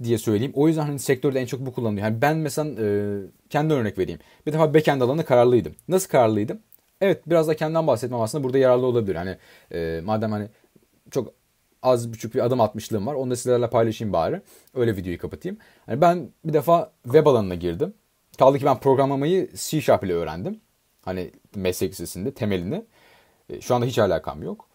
diye 0.03 0.19
söyleyeyim. 0.19 0.53
O 0.55 0.69
yüzden 0.69 0.83
hani 0.83 0.99
sektörde 0.99 1.41
en 1.41 1.47
çok 1.47 1.61
bu 1.61 1.73
kullanılıyor. 1.73 2.07
Yani 2.07 2.23
ben 2.23 2.37
mesela 2.37 2.71
e, 2.83 3.19
kendi 3.51 3.75
örnek 3.75 3.99
vereyim. 3.99 4.21
Bir 4.47 4.53
defa 4.53 4.75
backend 4.75 5.01
alanında 5.01 5.25
kararlıydım. 5.25 5.75
Nasıl 5.89 6.09
kararlıydım? 6.09 6.59
Evet 7.01 7.23
biraz 7.27 7.49
da 7.49 7.57
kendimden 7.57 7.87
bahsetmem 7.87 8.21
aslında 8.21 8.45
burada 8.45 8.59
yararlı 8.59 8.87
olabilir. 8.87 9.15
Hani 9.17 9.37
e, 9.73 10.01
madem 10.05 10.33
hani 10.33 10.49
çok 11.15 11.35
az 11.83 12.13
buçuk 12.13 12.35
bir 12.35 12.45
adım 12.45 12.61
atmışlığım 12.61 13.07
var. 13.07 13.15
Onu 13.15 13.31
da 13.31 13.37
sizlerle 13.37 13.71
paylaşayım 13.71 14.13
bari. 14.13 14.41
Öyle 14.75 14.97
videoyu 14.97 15.19
kapatayım. 15.19 15.59
Yani 15.89 16.01
ben 16.01 16.29
bir 16.45 16.53
defa 16.53 16.93
web 17.05 17.27
alanına 17.27 17.55
girdim. 17.55 17.95
Kaldı 18.39 18.59
ki 18.59 18.65
ben 18.65 18.81
programlamayı 18.81 19.51
C 19.55 19.81
Sharp 19.81 20.05
ile 20.05 20.13
öğrendim. 20.13 20.61
Hani 21.05 21.31
meslek 21.55 21.93
lisesinde 21.93 22.35
temelini. 22.35 22.85
E, 23.51 23.61
şu 23.61 23.75
anda 23.75 23.87
hiç 23.87 23.99
alakam 23.99 24.43
yok. 24.43 24.69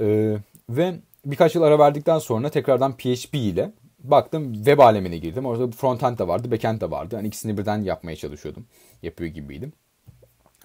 E, 0.00 0.36
ve 0.70 0.94
birkaç 1.26 1.54
yıl 1.54 1.62
ara 1.62 1.78
verdikten 1.78 2.18
sonra 2.18 2.50
tekrardan 2.50 2.96
PHP 2.96 3.34
ile 3.34 3.72
baktım 3.98 4.54
web 4.54 4.78
alemine 4.78 5.18
girdim. 5.18 5.46
Orada 5.46 5.70
frontend 5.70 6.18
de 6.18 6.28
vardı, 6.28 6.50
backend 6.50 6.80
de 6.80 6.90
vardı. 6.90 7.16
Hani 7.16 7.28
ikisini 7.28 7.58
birden 7.58 7.82
yapmaya 7.82 8.16
çalışıyordum. 8.16 8.66
Yapıyor 9.02 9.30
gibiydim. 9.30 9.72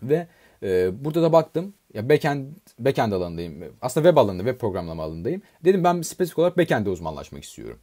Ve 0.04 0.28
e, 0.64 0.92
burada 1.06 1.22
da 1.22 1.34
baktım. 1.34 1.74
Ya 1.94 2.10
backend, 2.10 2.48
backend 2.80 3.12
alanındayım. 3.12 3.76
Aslında 3.82 4.08
web 4.08 4.18
alanında, 4.18 4.44
web 4.44 4.60
programlama 4.60 5.04
alanındayım. 5.04 5.42
Dedim 5.66 5.84
ben 5.84 6.02
spesifik 6.02 6.40
olarak 6.40 6.58
backend'e 6.58 6.90
uzmanlaşmak 6.90 7.44
istiyorum. 7.44 7.80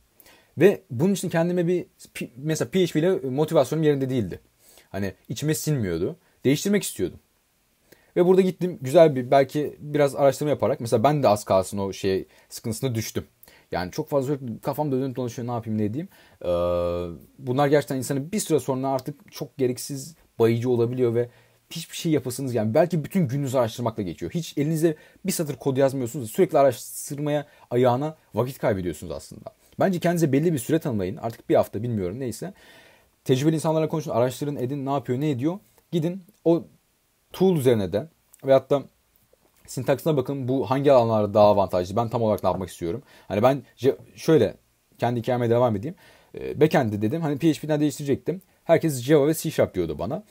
Ve 0.59 0.83
bunun 0.91 1.15
için 1.15 1.29
kendime 1.29 1.67
bir 1.67 1.87
mesela 2.37 2.71
PHP 2.71 2.97
ile 2.97 3.11
motivasyonum 3.11 3.85
yerinde 3.85 4.11
değildi. 4.11 4.41
Hani 4.91 5.15
içime 5.29 5.55
sinmiyordu. 5.55 6.17
Değiştirmek 6.45 6.83
istiyordum. 6.83 7.19
Ve 8.17 8.27
burada 8.27 8.41
gittim 8.41 8.79
güzel 8.81 9.17
bir 9.17 9.31
belki 9.31 9.77
biraz 9.81 10.17
araştırma 10.17 10.51
yaparak 10.51 10.81
mesela 10.81 11.05
ben 11.05 11.23
de 11.23 11.29
az 11.29 11.45
kalsın 11.45 11.79
o 11.79 11.93
şey 11.93 12.27
sıkıntısına 12.49 12.95
düştüm. 12.95 13.25
Yani 13.73 13.91
çok 13.91 14.09
fazla 14.09 14.35
kafam 14.63 14.93
dönüp 14.93 15.17
dolaşıyor 15.17 15.49
ne 15.49 15.53
yapayım 15.53 15.79
ne 15.79 15.95
diyeyim. 15.95 16.09
Ee, 16.43 16.49
bunlar 17.39 17.67
gerçekten 17.67 17.97
insanı 17.97 18.33
bir 18.33 18.41
süre 18.41 18.61
sonra 18.61 18.89
artık 18.89 19.33
çok 19.33 19.59
gereksiz 19.59 20.15
bayıcı 20.39 20.71
olabiliyor 20.71 21.15
ve 21.15 21.29
hiçbir 21.71 21.97
şey 21.97 22.13
yapasınız 22.13 22.55
yani 22.55 22.75
belki 22.75 23.05
bütün 23.05 23.29
gününüzü 23.29 23.59
araştırmakla 23.59 24.03
geçiyor. 24.03 24.33
Hiç 24.33 24.59
elinizde 24.59 24.97
bir 25.27 25.33
satır 25.33 25.57
kod 25.57 25.77
yazmıyorsunuz. 25.77 26.31
Sürekli 26.31 26.59
araştırmaya 26.59 27.47
ayağına 27.71 28.17
vakit 28.35 28.59
kaybediyorsunuz 28.59 29.13
aslında. 29.13 29.45
Bence 29.81 30.01
kendinize 30.01 30.33
belli 30.33 30.53
bir 30.53 30.59
süre 30.59 30.79
tanımlayın. 30.79 31.17
Artık 31.17 31.49
bir 31.49 31.55
hafta 31.55 31.83
bilmiyorum 31.83 32.21
neyse. 32.21 32.53
Tecrübeli 33.25 33.55
insanlarla 33.55 33.89
konuşun, 33.89 34.11
araştırın, 34.11 34.57
edin, 34.57 34.87
ne 34.87 34.91
yapıyor, 34.91 35.21
ne 35.21 35.31
ediyor. 35.31 35.59
Gidin 35.93 36.23
o 36.45 36.65
tool 37.33 37.57
üzerine 37.57 37.93
de 37.93 38.09
veyahut 38.45 38.71
da 38.71 38.83
sintaksına 39.67 40.17
bakın 40.17 40.49
bu 40.49 40.71
hangi 40.71 40.93
alanlarda 40.93 41.35
daha 41.35 41.47
avantajlı. 41.47 41.97
Ben 41.97 42.09
tam 42.09 42.23
olarak 42.23 42.43
ne 42.43 42.49
yapmak 42.49 42.69
istiyorum. 42.69 43.03
Hani 43.29 43.43
ben 43.43 43.63
şöyle 44.17 44.55
kendi 44.99 45.21
hikayeme 45.21 45.51
devam 45.51 45.77
edeyim. 45.77 45.95
Ee, 46.35 46.61
backend'de 46.61 47.03
dedim 47.03 47.23
hani 47.23 47.39
PHP'den 47.39 47.81
değiştirecektim. 47.81 48.43
Herkes 48.71 49.03
Java 49.03 49.27
ve 49.27 49.35
C 49.35 49.51
Sharp 49.51 49.75
diyordu 49.75 49.99
bana. 49.99 50.23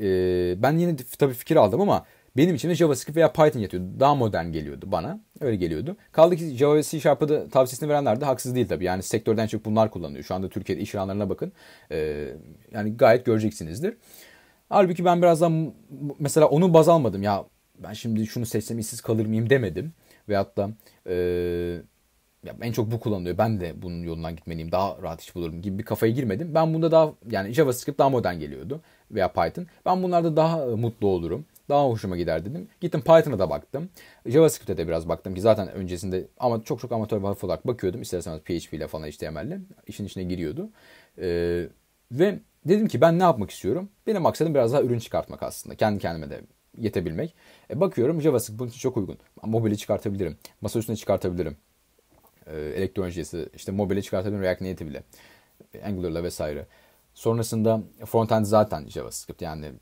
Ee, 0.00 0.54
ben 0.62 0.78
yine 0.78 0.96
tabii 1.18 1.34
fikir 1.34 1.56
aldım 1.56 1.80
ama 1.80 2.06
benim 2.36 2.54
için 2.54 2.68
de 2.68 2.74
JavaScript 2.74 3.16
veya 3.16 3.32
Python 3.32 3.60
yatıyordu. 3.60 4.00
Daha 4.00 4.14
modern 4.14 4.52
geliyordu 4.52 4.86
bana. 4.88 5.20
Öyle 5.40 5.56
geliyordu. 5.56 5.96
Kaldı 6.12 6.36
ki 6.36 6.56
Java 6.56 6.76
ve 6.76 6.82
C 6.82 7.00
Sharp'ı 7.00 7.28
da 7.28 7.48
tavsiyesini 7.48 7.88
verenler 7.88 8.20
de 8.20 8.24
haksız 8.24 8.54
değil 8.54 8.68
tabii. 8.68 8.84
Yani 8.84 9.02
sektörden 9.02 9.46
çok 9.46 9.64
bunlar 9.64 9.90
kullanılıyor. 9.90 10.24
Şu 10.24 10.34
anda 10.34 10.48
Türkiye'de 10.48 10.82
iş 10.82 10.94
ilanlarına 10.94 11.30
bakın. 11.30 11.52
Ee, 11.90 12.28
yani 12.72 12.96
gayet 12.96 13.26
göreceksinizdir. 13.26 13.96
Halbuki 14.68 15.04
ben 15.04 15.22
biraz 15.22 15.40
daha 15.40 15.50
mesela 16.18 16.46
onu 16.46 16.74
baz 16.74 16.88
almadım. 16.88 17.22
Ya 17.22 17.44
ben 17.78 17.92
şimdi 17.92 18.26
şunu 18.26 18.46
seçsem 18.46 18.78
işsiz 18.78 19.00
kalır 19.00 19.26
mıyım 19.26 19.50
demedim. 19.50 19.92
Veyahut 20.28 20.56
da 20.56 20.70
e, 21.08 21.16
ya 22.46 22.54
en 22.62 22.72
çok 22.72 22.90
bu 22.90 23.00
kullanılıyor. 23.00 23.38
Ben 23.38 23.60
de 23.60 23.82
bunun 23.82 24.02
yolundan 24.02 24.36
gitmeliyim. 24.36 24.72
Daha 24.72 24.96
rahat 25.02 25.22
iş 25.22 25.34
bulurum 25.34 25.62
gibi 25.62 25.78
bir 25.78 25.84
kafaya 25.84 26.12
girmedim. 26.12 26.54
Ben 26.54 26.74
bunda 26.74 26.90
daha 26.90 27.12
yani 27.30 27.52
JavaScript 27.52 27.98
daha 27.98 28.10
modern 28.10 28.38
geliyordu 28.38 28.80
veya 29.10 29.32
Python. 29.32 29.66
Ben 29.86 30.02
bunlarda 30.02 30.36
daha 30.36 30.66
mutlu 30.66 31.08
olurum. 31.08 31.46
Daha 31.68 31.84
hoşuma 31.88 32.16
gider 32.16 32.44
dedim. 32.44 32.68
Gittim 32.80 33.00
Python'a 33.00 33.38
da 33.38 33.50
baktım. 33.50 33.88
JavaScript'e 34.26 34.76
de 34.76 34.88
biraz 34.88 35.08
baktım 35.08 35.34
ki 35.34 35.40
zaten 35.40 35.68
öncesinde 35.72 36.28
ama 36.38 36.62
çok 36.64 36.80
çok 36.80 36.92
amatör 36.92 37.22
hafif 37.22 37.44
olarak 37.44 37.66
bakıyordum. 37.66 38.02
İsterseniz 38.02 38.40
PHP 38.40 38.74
ile 38.74 38.86
falan 38.88 39.10
HTML'le 39.10 39.60
işin 39.86 40.06
içine 40.06 40.24
giriyordu. 40.24 40.70
Ee, 41.18 41.68
ve 42.12 42.38
dedim 42.64 42.88
ki 42.88 43.00
ben 43.00 43.18
ne 43.18 43.22
yapmak 43.22 43.50
istiyorum? 43.50 43.88
Benim 44.06 44.22
maksadım 44.22 44.54
biraz 44.54 44.72
daha 44.72 44.82
ürün 44.82 44.98
çıkartmak 44.98 45.42
aslında. 45.42 45.76
Kendi 45.76 45.98
kendime 45.98 46.30
de 46.30 46.40
yetebilmek. 46.78 47.34
E, 47.70 47.80
bakıyorum 47.80 48.22
JavaScript 48.22 48.58
bunun 48.60 48.68
için 48.68 48.78
çok 48.78 48.96
uygun. 48.96 49.18
Mobile 49.42 49.76
çıkartabilirim. 49.76 50.36
Masa 50.60 50.78
üstüne 50.78 50.96
çıkartabilirim. 50.96 51.56
E, 52.46 52.58
elektronikçesi 52.58 53.48
işte 53.54 53.72
mobile 53.72 54.02
çıkartabilirim 54.02 54.42
React 54.42 54.60
Native 54.60 54.90
ile. 54.90 55.02
Angular'la 55.84 56.24
vesaire. 56.24 56.66
Sonrasında 57.14 57.82
frontend 58.06 58.44
zaten 58.44 58.88
JavaScript 58.88 59.42
yani 59.42 59.72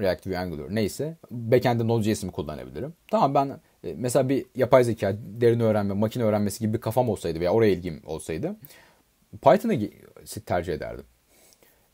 React 0.00 0.26
Vue 0.26 0.38
Angular 0.38 0.74
neyse. 0.74 1.16
Backend'de 1.30 1.88
Node.js'imi 1.88 2.32
kullanabilirim. 2.32 2.94
Tamam 3.10 3.34
ben 3.34 3.60
e, 3.84 3.94
mesela 3.96 4.28
bir 4.28 4.46
yapay 4.54 4.84
zeka, 4.84 5.16
derin 5.20 5.60
öğrenme, 5.60 5.94
makine 5.94 6.24
öğrenmesi 6.24 6.60
gibi 6.60 6.74
bir 6.74 6.80
kafam 6.80 7.08
olsaydı 7.08 7.40
veya 7.40 7.52
oraya 7.52 7.72
ilgim 7.72 8.02
olsaydı 8.06 8.56
Python'ı 9.42 9.90
tercih 10.46 10.72
ederdim. 10.72 11.04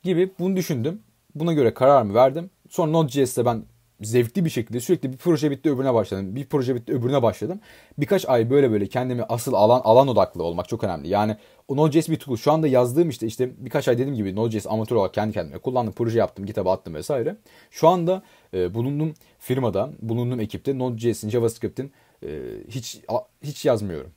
Gibi 0.03 0.31
bunu 0.39 0.57
düşündüm. 0.57 1.03
Buna 1.35 1.53
göre 1.53 1.75
kararımı 1.75 2.15
verdim. 2.15 2.51
Sonra 2.69 2.91
Node.js'te 2.91 3.45
ben 3.45 3.65
zevkli 4.05 4.45
bir 4.45 4.51
şekilde 4.51 4.81
sürekli 4.81 5.13
bir 5.13 5.17
proje 5.17 5.51
bitti 5.51 5.71
öbürüne 5.71 5.95
başladım. 5.95 6.37
Bir 6.37 6.47
proje 6.47 6.75
bitti 6.75 6.93
öbürüne 6.93 7.23
başladım. 7.23 7.61
Birkaç 7.99 8.29
ay 8.29 8.51
böyle 8.51 8.71
böyle 8.71 8.87
kendimi 8.87 9.23
asıl 9.23 9.53
alan 9.53 9.81
alan 9.85 10.09
odaklı 10.09 10.43
olmak 10.43 10.69
çok 10.69 10.85
önemli. 10.85 11.09
Yani 11.09 11.37
o 11.69 11.77
Node.js 11.77 12.09
bir 12.09 12.17
tool. 12.17 12.37
Şu 12.37 12.53
anda 12.53 12.67
yazdığım 12.67 13.09
işte 13.09 13.27
işte 13.27 13.51
birkaç 13.59 13.89
ay 13.89 13.99
dediğim 13.99 14.15
gibi 14.15 14.37
Node.js 14.37 14.67
amatör 14.67 14.97
olarak 14.97 15.15
kendi 15.15 15.33
kendime 15.33 15.59
kullandım. 15.59 15.95
Proje 15.95 16.19
yaptım, 16.19 16.47
GitHub'a 16.47 16.73
attım 16.73 16.95
vesaire. 16.95 17.37
Şu 17.71 17.89
anda 17.89 18.23
e, 18.55 18.75
bulunduğum 18.75 19.15
firmada, 19.39 19.91
bulunduğum 20.03 20.41
ekipte 20.41 20.79
Node.js'in, 20.79 21.31
JavaScript'in 21.31 21.93
e, 22.23 22.29
hiç 22.69 23.01
a, 23.09 23.19
hiç 23.43 23.65
yazmıyorum. 23.65 24.11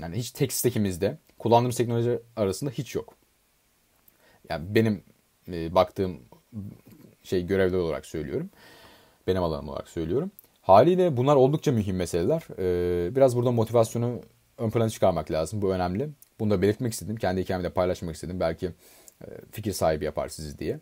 Yani 0.00 0.16
hiç 0.16 0.30
tek 0.30 0.52
stack'imizde 0.52 1.18
kullandığımız 1.38 1.76
teknoloji 1.76 2.18
arasında 2.36 2.70
hiç 2.70 2.94
yok. 2.94 3.14
Yani 4.48 4.74
benim 4.74 5.02
e, 5.52 5.74
baktığım 5.74 6.20
şey 7.22 7.46
görevli 7.46 7.76
olarak 7.76 8.06
söylüyorum. 8.06 8.50
Benim 9.26 9.42
alanım 9.42 9.68
olarak 9.68 9.88
söylüyorum. 9.88 10.30
Haliyle 10.62 11.16
bunlar 11.16 11.36
oldukça 11.36 11.72
mühim 11.72 11.96
meseleler. 11.96 12.42
Ee, 12.58 13.16
biraz 13.16 13.36
burada 13.36 13.50
motivasyonu 13.50 14.20
ön 14.58 14.70
plana 14.70 14.90
çıkarmak 14.90 15.30
lazım. 15.30 15.62
Bu 15.62 15.74
önemli. 15.74 16.10
Bunu 16.40 16.50
da 16.50 16.62
belirtmek 16.62 16.92
istedim. 16.92 17.16
Kendi 17.16 17.40
hikayemi 17.40 17.64
de 17.64 17.70
paylaşmak 17.70 18.14
istedim. 18.14 18.40
Belki 18.40 18.66
e, 19.24 19.26
fikir 19.52 19.72
sahibi 19.72 20.04
yapar 20.04 20.28
sizi 20.28 20.58
diye. 20.58 20.80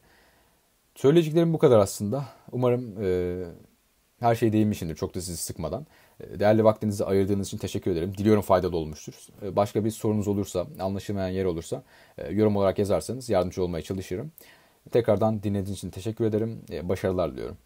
Söyleyeceklerim 0.94 1.54
bu 1.54 1.58
kadar 1.58 1.78
aslında. 1.78 2.24
Umarım 2.52 3.02
e, 3.02 3.44
her 4.20 4.34
şey 4.34 4.52
değinmişimdir. 4.52 4.94
Çok 4.94 5.14
da 5.14 5.20
sizi 5.20 5.36
sıkmadan. 5.36 5.86
E, 6.20 6.40
değerli 6.40 6.64
vaktinizi 6.64 7.04
ayırdığınız 7.04 7.46
için 7.46 7.58
teşekkür 7.58 7.90
ederim. 7.90 8.18
Diliyorum 8.18 8.42
faydalı 8.42 8.76
olmuştur. 8.76 9.14
Başka 9.42 9.84
bir 9.84 9.90
sorunuz 9.90 10.28
olursa, 10.28 10.66
anlaşılmayan 10.80 11.28
yer 11.28 11.44
olursa 11.44 11.82
yorum 12.30 12.56
olarak 12.56 12.78
yazarsanız 12.78 13.28
yardımcı 13.30 13.62
olmaya 13.64 13.82
çalışırım. 13.82 14.32
Tekrardan 14.92 15.42
dinlediğiniz 15.42 15.78
için 15.78 15.90
teşekkür 15.90 16.24
ederim. 16.24 16.60
Başarılar 16.82 17.32
diliyorum. 17.32 17.56